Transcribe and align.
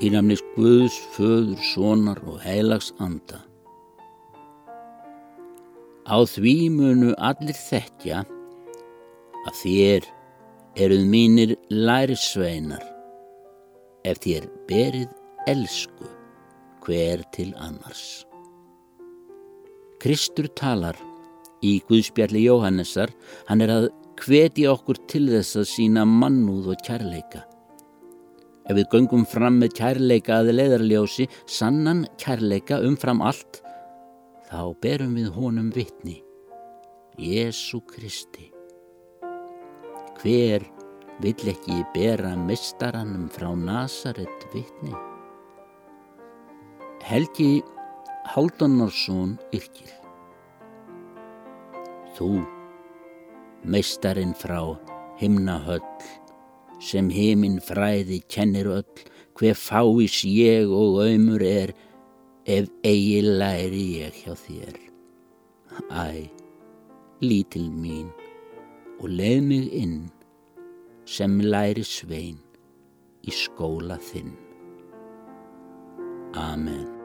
í 0.00 0.10
namnis 0.12 0.40
Guðs, 0.54 0.96
föður, 1.14 1.60
sonar 1.72 2.20
og 2.24 2.40
heilags 2.44 2.90
anda. 3.02 3.42
Á 6.08 6.16
því 6.26 6.54
munu 6.74 7.12
allir 7.20 7.56
þekkja 7.56 8.22
að 9.46 9.58
þér 9.60 10.08
eruð 10.80 11.04
mínir 11.12 11.52
lærisveinar 11.68 12.82
ef 14.08 14.22
þér 14.24 14.48
berið 14.70 15.12
elsku 15.50 16.08
hver 16.86 17.22
til 17.36 17.52
annars. 17.60 18.24
Kristur 20.00 20.48
talar 20.56 20.96
í 21.60 21.76
Guðspjalli 21.84 22.46
Jóhannesar, 22.46 23.12
hann 23.46 23.60
er 23.60 23.72
að 23.74 23.88
hvetja 24.20 24.72
okkur 24.72 24.96
til 25.12 25.26
þess 25.28 25.60
að 25.60 25.68
sína 25.74 26.06
mannúð 26.08 26.72
og 26.72 26.84
kærleika. 26.86 27.44
Ef 28.70 28.76
við 28.78 28.86
göngum 28.92 29.24
fram 29.26 29.56
með 29.58 29.72
kærleika 29.80 30.36
að 30.38 30.52
leiðarljósi, 30.54 31.24
sannan 31.50 32.04
kærleika 32.22 32.76
umfram 32.86 33.18
allt, 33.26 33.64
þá 34.46 34.60
berum 34.78 35.16
við 35.18 35.32
honum 35.34 35.72
vittni. 35.74 36.20
Jésu 37.18 37.80
Kristi. 37.90 38.46
Hver 40.20 40.62
vill 41.18 41.50
ekki 41.50 41.80
bera 41.96 42.36
mistaranum 42.38 43.26
frá 43.34 43.48
Nazaret 43.58 44.46
vittni? 44.54 44.94
Helgi 47.02 47.64
Háldonarsson 48.30 49.34
yrkir. 49.50 49.90
Þú, 52.14 52.44
mistarinn 53.66 54.36
frá 54.38 54.62
himnahöll, 55.18 55.82
sem 56.80 57.10
heiminn 57.12 57.60
fræði 57.62 58.20
kennir 58.32 58.68
öll, 58.72 59.06
hver 59.36 59.56
fáis 59.56 60.20
ég 60.26 60.68
og 60.68 61.00
auðmur 61.04 61.44
er, 61.44 61.72
ef 62.44 62.68
eigi 62.84 63.20
læri 63.24 63.84
ég 64.00 64.22
hjá 64.24 64.34
þér. 64.36 64.76
Æ, 65.90 66.28
lítil 67.24 67.68
mín, 67.70 68.10
og 69.00 69.08
leið 69.08 69.42
mig 69.48 69.66
inn, 69.82 69.98
sem 71.04 71.40
læri 71.40 71.84
svein 71.86 72.40
í 73.24 73.34
skóla 73.34 74.00
þinn. 74.10 74.32
Amen. 76.34 76.99